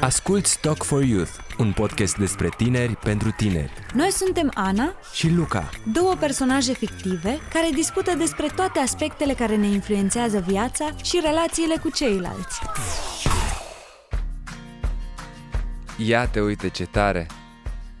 Asculți 0.00 0.60
Talk 0.60 0.82
for 0.82 1.02
Youth, 1.02 1.30
un 1.58 1.72
podcast 1.72 2.16
despre 2.16 2.48
tineri 2.56 2.96
pentru 2.96 3.30
tineri. 3.36 3.72
Noi 3.94 4.10
suntem 4.10 4.50
Ana 4.54 4.94
Și 5.14 5.30
Luca. 5.30 5.70
două 5.92 6.14
personaje 6.20 6.72
fictive 6.72 7.38
care 7.52 7.68
discută 7.74 8.16
despre 8.16 8.46
toate 8.56 8.78
aspectele 8.78 9.32
care 9.34 9.56
ne 9.56 9.66
influențează 9.66 10.44
viața 10.46 10.88
și 11.02 11.20
relațiile 11.22 11.76
cu 11.82 11.90
ceilalți. 11.90 12.60
Ia 15.96 16.26
te 16.26 16.40
uite 16.40 16.68
ce 16.68 16.86
tare! 16.86 17.26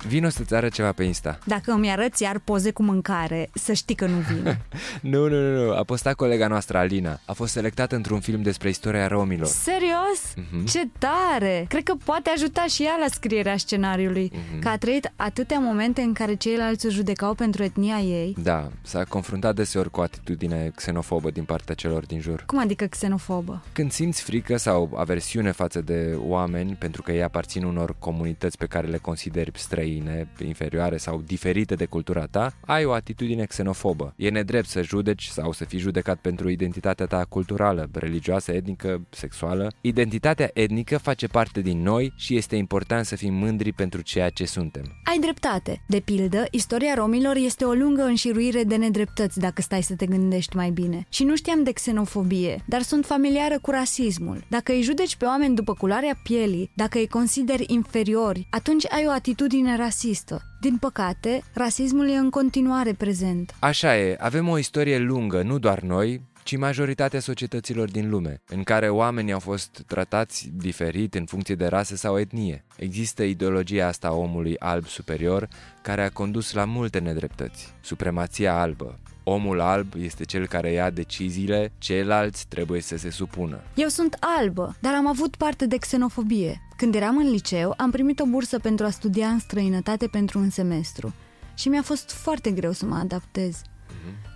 Vino 0.06 0.28
să-ți 0.28 0.54
arăt 0.54 0.72
ceva 0.72 0.92
pe 0.92 1.04
Insta. 1.04 1.38
Dacă 1.46 1.72
îmi 1.72 1.90
arăți 1.90 2.22
iar 2.22 2.38
poze 2.38 2.70
cu 2.70 2.82
mâncare, 2.82 3.50
să 3.54 3.72
știi 3.72 3.94
că 3.94 4.06
nu 4.06 4.16
vin. 4.16 4.42
Nu, 5.00 5.28
nu, 5.28 5.38
nu, 5.40 5.64
nu. 5.64 5.72
A 5.72 5.82
postat 5.84 6.14
colega 6.14 6.46
noastră, 6.46 6.78
Alina. 6.78 7.20
A 7.26 7.32
fost 7.32 7.52
selectată 7.52 7.94
într-un 7.94 8.20
film 8.20 8.42
despre 8.42 8.68
istoria 8.68 9.06
romilor. 9.06 9.46
Serios? 9.46 10.34
Mhm. 10.50 10.64
Ce 10.66 10.88
tare! 10.98 11.64
Cred 11.68 11.82
că 11.82 11.94
poate 12.04 12.30
ajuta 12.34 12.64
și 12.68 12.82
ea 12.82 12.96
la 13.00 13.06
scrierea 13.10 13.56
scenariului, 13.56 14.30
Mhm. 14.32 14.60
că 14.60 14.68
a 14.68 14.78
trăit 14.78 15.12
atâtea 15.16 15.58
momente 15.58 16.00
în 16.00 16.12
care 16.12 16.34
ceilalți 16.34 16.86
o 16.86 16.90
judecau 16.90 17.34
pentru 17.34 17.62
etnia 17.62 17.98
ei. 17.98 18.34
Da, 18.42 18.70
s-a 18.82 19.04
confruntat 19.04 19.54
deseori 19.54 19.90
cu 19.90 20.00
atitudine 20.00 20.70
xenofobă 20.74 21.30
din 21.30 21.44
partea 21.44 21.74
celor 21.74 22.06
din 22.06 22.20
jur. 22.20 22.42
Cum 22.46 22.58
adică 22.58 22.84
xenofobă? 22.84 23.62
Când 23.72 23.92
simți 23.92 24.22
frică 24.22 24.56
sau 24.56 24.90
aversiune 24.96 25.50
față 25.50 25.80
de 25.80 26.14
oameni 26.18 26.72
pentru 26.78 27.02
că 27.02 27.12
ei 27.12 27.22
aparțin 27.22 27.64
unor 27.64 27.94
comunități 27.98 28.58
pe 28.58 28.66
care 28.66 28.86
le 28.86 28.98
consideri 28.98 29.50
străine, 29.94 30.28
inferioare 30.46 30.96
sau 30.96 31.22
diferite 31.26 31.74
de 31.74 31.84
cultura 31.84 32.26
ta, 32.26 32.52
ai 32.66 32.84
o 32.84 32.92
atitudine 32.92 33.44
xenofobă. 33.44 34.14
E 34.16 34.28
nedrept 34.28 34.68
să 34.68 34.82
judeci 34.82 35.24
sau 35.24 35.52
să 35.52 35.64
fii 35.64 35.78
judecat 35.78 36.18
pentru 36.18 36.48
identitatea 36.48 37.06
ta 37.06 37.24
culturală, 37.28 37.88
religioasă, 37.92 38.52
etnică, 38.52 39.00
sexuală. 39.10 39.72
Identitatea 39.80 40.50
etnică 40.52 40.98
face 40.98 41.26
parte 41.26 41.60
din 41.60 41.82
noi 41.82 42.12
și 42.16 42.36
este 42.36 42.56
important 42.56 43.04
să 43.04 43.16
fim 43.16 43.34
mândri 43.34 43.72
pentru 43.72 44.00
ceea 44.00 44.30
ce 44.30 44.44
suntem. 44.44 44.84
Ai 45.04 45.18
dreptate. 45.18 45.82
De 45.86 46.00
pildă, 46.00 46.44
istoria 46.50 46.94
romilor 46.94 47.36
este 47.36 47.64
o 47.64 47.72
lungă 47.72 48.02
înșiruire 48.02 48.62
de 48.64 48.76
nedreptăți 48.76 49.38
dacă 49.38 49.62
stai 49.62 49.82
să 49.82 49.94
te 49.94 50.06
gândești 50.06 50.56
mai 50.56 50.70
bine. 50.70 51.06
Și 51.08 51.24
nu 51.24 51.36
știam 51.36 51.62
de 51.62 51.72
xenofobie, 51.72 52.62
dar 52.66 52.82
sunt 52.82 53.04
familiară 53.04 53.58
cu 53.58 53.70
rasismul. 53.70 54.44
Dacă 54.48 54.72
îi 54.72 54.82
judeci 54.82 55.16
pe 55.16 55.24
oameni 55.24 55.54
după 55.54 55.74
culoarea 55.74 56.20
pielii, 56.22 56.70
dacă 56.74 56.98
îi 56.98 57.08
consideri 57.08 57.64
inferiori, 57.66 58.46
atunci 58.50 58.92
ai 58.92 59.04
o 59.06 59.10
atitudine 59.10 59.76
rasistă. 59.84 60.42
Din 60.60 60.76
păcate, 60.76 61.42
rasismul 61.52 62.08
e 62.08 62.16
în 62.16 62.30
continuare 62.30 62.92
prezent. 62.92 63.54
Așa 63.58 63.96
e, 63.96 64.16
avem 64.20 64.48
o 64.48 64.58
istorie 64.58 64.98
lungă, 64.98 65.42
nu 65.42 65.58
doar 65.58 65.80
noi, 65.80 66.20
ci 66.42 66.56
majoritatea 66.56 67.20
societăților 67.20 67.90
din 67.90 68.10
lume, 68.10 68.42
în 68.46 68.62
care 68.62 68.88
oamenii 68.88 69.32
au 69.32 69.38
fost 69.38 69.82
tratați 69.86 70.50
diferit 70.56 71.14
în 71.14 71.24
funcție 71.24 71.54
de 71.54 71.66
rasă 71.66 71.96
sau 71.96 72.18
etnie. 72.18 72.64
Există 72.76 73.22
ideologia 73.22 73.86
asta 73.86 74.08
a 74.08 74.14
omului 74.14 74.58
alb 74.58 74.86
superior, 74.86 75.48
care 75.82 76.02
a 76.02 76.10
condus 76.10 76.52
la 76.52 76.64
multe 76.64 76.98
nedreptăți. 76.98 77.74
Supremația 77.80 78.60
albă. 78.60 78.98
Omul 79.24 79.60
alb 79.60 79.92
este 79.98 80.24
cel 80.24 80.46
care 80.46 80.70
ia 80.70 80.90
deciziile, 80.90 81.72
ceilalți 81.78 82.46
trebuie 82.48 82.80
să 82.80 82.96
se 82.96 83.10
supună. 83.10 83.60
Eu 83.74 83.88
sunt 83.88 84.16
albă, 84.38 84.76
dar 84.80 84.94
am 84.94 85.06
avut 85.06 85.36
parte 85.36 85.66
de 85.66 85.76
xenofobie. 85.76 86.60
Când 86.76 86.94
eram 86.94 87.16
în 87.16 87.30
liceu, 87.30 87.74
am 87.76 87.90
primit 87.90 88.20
o 88.20 88.26
bursă 88.26 88.58
pentru 88.58 88.84
a 88.86 88.90
studia 88.90 89.26
în 89.26 89.38
străinătate 89.38 90.06
pentru 90.06 90.38
un 90.38 90.50
semestru 90.50 91.14
și 91.54 91.68
mi-a 91.68 91.82
fost 91.82 92.10
foarte 92.10 92.50
greu 92.50 92.72
să 92.72 92.86
mă 92.86 92.94
adaptez. 92.94 93.62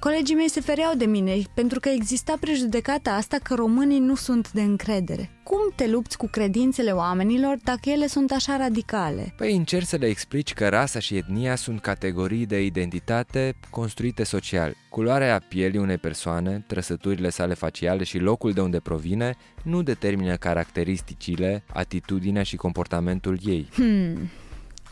Colegii 0.00 0.34
mei 0.34 0.48
se 0.48 0.60
fereau 0.60 0.94
de 0.94 1.04
mine 1.04 1.42
pentru 1.54 1.80
că 1.80 1.88
exista 1.88 2.36
prejudecata 2.40 3.10
asta 3.10 3.36
că 3.42 3.54
românii 3.54 3.98
nu 3.98 4.14
sunt 4.14 4.52
de 4.52 4.60
încredere. 4.60 5.30
Cum 5.42 5.58
te 5.74 5.88
lupți 5.88 6.16
cu 6.16 6.26
credințele 6.26 6.90
oamenilor 6.90 7.56
dacă 7.64 7.90
ele 7.90 8.06
sunt 8.06 8.32
așa 8.32 8.56
radicale? 8.56 9.34
Păi 9.36 9.56
încerc 9.56 9.86
să 9.86 9.96
le 9.96 10.06
explici 10.06 10.54
că 10.54 10.68
rasa 10.68 10.98
și 10.98 11.16
etnia 11.16 11.56
sunt 11.56 11.80
categorii 11.80 12.46
de 12.46 12.64
identitate 12.64 13.54
construite 13.70 14.24
social. 14.24 14.74
Culoarea 14.88 15.42
pielii 15.48 15.78
unei 15.78 15.98
persoane, 15.98 16.64
trăsăturile 16.66 17.28
sale 17.28 17.54
faciale 17.54 18.04
și 18.04 18.18
locul 18.18 18.52
de 18.52 18.60
unde 18.60 18.80
provine 18.80 19.36
nu 19.62 19.82
determină 19.82 20.36
caracteristicile, 20.36 21.64
atitudinea 21.72 22.42
și 22.42 22.56
comportamentul 22.56 23.38
ei. 23.44 23.68
Hmm. 23.72 24.30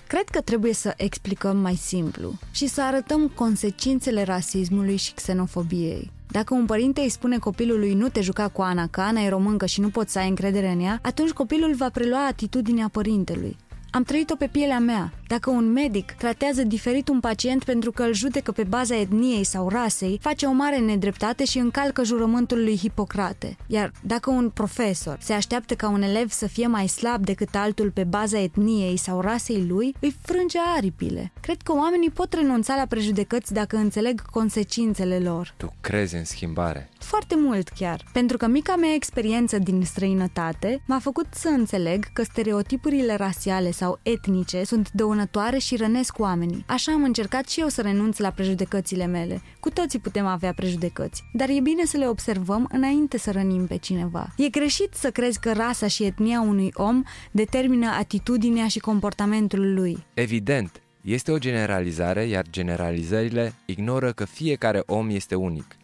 Cred 0.07 0.29
că 0.29 0.41
trebuie 0.41 0.73
să 0.73 0.95
explicăm 0.97 1.57
mai 1.57 1.75
simplu 1.75 2.33
și 2.51 2.67
să 2.67 2.83
arătăm 2.83 3.29
consecințele 3.29 4.23
rasismului 4.23 4.97
și 4.97 5.13
xenofobiei. 5.15 6.11
Dacă 6.31 6.55
un 6.55 6.67
părinte 6.67 7.01
îi 7.01 7.09
spune 7.09 7.39
copilului 7.39 7.95
nu 7.95 8.09
te 8.09 8.21
juca 8.21 8.49
cu 8.49 8.63
Ana, 8.63 8.87
că 8.87 9.01
Ana 9.01 9.21
e 9.21 9.29
româncă 9.29 9.67
și 9.67 9.81
nu 9.81 9.89
poți 9.89 10.13
să 10.13 10.19
ai 10.19 10.29
încredere 10.29 10.69
în 10.69 10.81
ea, 10.81 10.99
atunci 11.03 11.31
copilul 11.31 11.75
va 11.75 11.91
prelua 11.91 12.27
atitudinea 12.27 12.89
părintelui. 12.93 13.57
Am 13.97 14.03
trăit-o 14.03 14.35
pe 14.37 14.47
pielea 14.47 14.79
mea. 14.79 15.13
Dacă 15.27 15.51
un 15.51 15.73
medic 15.73 16.13
tratează 16.13 16.63
diferit 16.63 17.09
un 17.09 17.21
pacient 17.21 17.65
pentru 17.65 17.91
că 17.91 18.03
îl 18.03 18.15
judecă 18.15 18.53
pe 18.53 18.65
baza 18.65 18.97
etniei 18.97 19.45
sau 19.45 19.69
rasei, 19.69 20.19
face 20.23 20.47
o 20.47 20.53
mare 20.53 20.79
nedreptate 20.79 21.45
și 21.45 21.59
încalcă 21.59 22.05
jurământul 22.05 22.59
lui 22.59 22.77
Hipocrate. 22.77 23.57
Iar 23.67 23.93
dacă 24.03 24.31
un 24.31 24.51
profesor 24.51 25.19
se 25.21 25.33
așteaptă 25.33 25.75
ca 25.75 25.89
un 25.89 26.03
elev 26.03 26.31
să 26.31 26.47
fie 26.47 26.67
mai 26.67 26.87
slab 26.87 27.25
decât 27.25 27.55
altul 27.55 27.91
pe 27.91 28.05
baza 28.05 28.39
etniei 28.39 28.97
sau 28.97 29.21
rasei 29.21 29.67
lui, 29.69 29.95
îi 30.01 30.17
frânge 30.23 30.59
aripile. 30.77 31.33
Cred 31.41 31.63
că 31.63 31.73
oamenii 31.73 32.11
pot 32.11 32.33
renunța 32.33 32.75
la 32.75 32.87
prejudecăți 32.89 33.53
dacă 33.53 33.77
înțeleg 33.77 34.23
consecințele 34.31 35.19
lor. 35.19 35.55
Tu 35.57 35.73
crezi 35.81 36.17
în 36.17 36.25
schimbare. 36.25 36.91
Foarte 36.99 37.35
mult 37.39 37.69
chiar, 37.69 38.05
pentru 38.13 38.37
că 38.37 38.47
mica 38.47 38.77
mea 38.77 38.95
experiență 38.95 39.59
din 39.59 39.83
străinătate 39.85 40.83
m-a 40.87 40.99
făcut 40.99 41.27
să 41.31 41.49
înțeleg 41.49 42.05
că 42.13 42.23
stereotipurile 42.23 43.15
rasiale 43.15 43.71
sau 43.71 43.86
etnice 44.03 44.65
sunt 44.65 44.91
dăunătoare 44.93 45.59
și 45.59 45.77
rănesc 45.77 46.19
oamenii. 46.19 46.65
Așa 46.67 46.93
am 46.93 47.03
încercat 47.03 47.49
și 47.49 47.61
eu 47.61 47.69
să 47.69 47.83
renunț 47.83 48.19
la 48.19 48.31
prejudecățile 48.31 49.07
mele. 49.07 49.43
Cu 49.61 49.71
toții 49.71 49.99
putem 49.99 50.27
avea 50.27 50.53
prejudecăți, 50.53 51.23
dar 51.33 51.49
e 51.49 51.61
bine 51.61 51.85
să 51.85 51.97
le 51.97 52.09
observăm 52.09 52.69
înainte 52.73 53.19
să 53.19 53.31
rănim 53.31 53.67
pe 53.67 53.77
cineva. 53.77 54.27
E 54.37 54.49
greșit 54.49 54.95
să 54.95 55.11
crezi 55.11 55.41
că 55.41 55.53
rasa 55.53 55.87
și 55.87 56.05
etnia 56.05 56.41
unui 56.41 56.71
om 56.75 57.03
determină 57.31 57.87
atitudinea 57.99 58.69
și 58.69 58.79
comportamentul 58.79 59.75
lui. 59.75 60.05
Evident, 60.15 60.81
este 61.01 61.33
o 61.33 61.39
generalizare, 61.39 62.25
iar 62.25 62.45
generalizările 62.51 63.53
ignoră 63.65 64.13
că 64.13 64.25
fiecare 64.25 64.83
om 64.87 65.09
este 65.11 65.35
unic. 65.35 65.77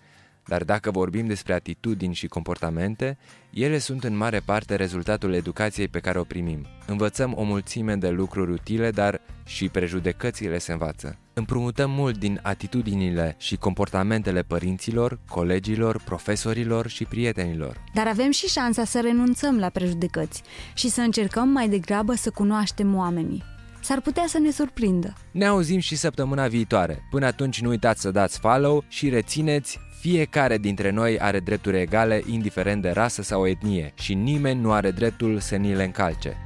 Dar 0.46 0.64
dacă 0.64 0.90
vorbim 0.90 1.26
despre 1.26 1.52
atitudini 1.52 2.14
și 2.14 2.26
comportamente, 2.26 3.18
ele 3.50 3.78
sunt 3.78 4.04
în 4.04 4.16
mare 4.16 4.40
parte 4.44 4.74
rezultatul 4.74 5.34
educației 5.34 5.88
pe 5.88 6.00
care 6.00 6.18
o 6.18 6.24
primim. 6.24 6.66
Învățăm 6.86 7.34
o 7.36 7.42
mulțime 7.42 7.96
de 7.96 8.08
lucruri 8.08 8.50
utile, 8.50 8.90
dar 8.90 9.20
și 9.44 9.68
prejudecățile 9.68 10.58
se 10.58 10.72
învață. 10.72 11.16
Împrumutăm 11.34 11.90
mult 11.90 12.18
din 12.18 12.40
atitudinile 12.42 13.34
și 13.38 13.56
comportamentele 13.56 14.42
părinților, 14.42 15.18
colegilor, 15.28 16.02
profesorilor 16.04 16.88
și 16.88 17.04
prietenilor. 17.04 17.84
Dar 17.94 18.06
avem 18.06 18.30
și 18.30 18.46
șansa 18.46 18.84
să 18.84 19.00
renunțăm 19.00 19.58
la 19.58 19.68
prejudecăți 19.68 20.42
și 20.74 20.88
să 20.88 21.00
încercăm 21.00 21.48
mai 21.48 21.68
degrabă 21.68 22.14
să 22.14 22.30
cunoaștem 22.30 22.96
oamenii. 22.96 23.42
S-ar 23.80 24.00
putea 24.00 24.24
să 24.26 24.38
ne 24.38 24.50
surprindă. 24.50 25.12
Ne 25.30 25.46
auzim 25.46 25.78
și 25.78 25.96
săptămâna 25.96 26.46
viitoare. 26.46 27.02
Până 27.10 27.26
atunci 27.26 27.60
nu 27.60 27.68
uitați 27.68 28.00
să 28.00 28.10
dați 28.10 28.38
follow 28.38 28.84
și 28.88 29.08
rețineți 29.08 29.78
fiecare 30.02 30.58
dintre 30.58 30.90
noi 30.90 31.18
are 31.20 31.40
drepturi 31.40 31.80
egale, 31.80 32.22
indiferent 32.26 32.82
de 32.82 32.90
rasă 32.90 33.22
sau 33.22 33.46
etnie, 33.46 33.92
și 33.94 34.14
nimeni 34.14 34.60
nu 34.60 34.72
are 34.72 34.90
dreptul 34.90 35.38
să 35.38 35.56
ni 35.56 35.74
le 35.74 35.84
încalce. 35.84 36.36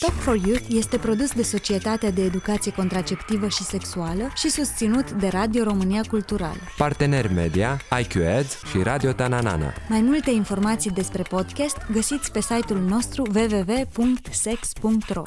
Talk 0.00 0.14
for 0.14 0.36
Youth 0.46 0.64
este 0.68 0.96
produs 0.98 1.32
de 1.32 1.42
Societatea 1.42 2.10
de 2.10 2.22
Educație 2.22 2.72
Contraceptivă 2.72 3.48
și 3.48 3.62
Sexuală 3.62 4.32
și 4.36 4.50
susținut 4.50 5.10
de 5.10 5.28
Radio 5.28 5.62
România 5.62 6.02
Culturală. 6.08 6.60
Partener 6.76 7.32
media, 7.32 7.80
IQ 8.00 8.16
Ads 8.38 8.62
și 8.70 8.82
Radio 8.82 9.12
Tananana. 9.12 9.72
Mai 9.88 10.00
multe 10.00 10.30
informații 10.30 10.90
despre 10.90 11.22
podcast 11.22 11.76
găsiți 11.92 12.32
pe 12.32 12.40
site-ul 12.40 12.80
nostru 12.80 13.22
www.sex.ro 13.34 15.22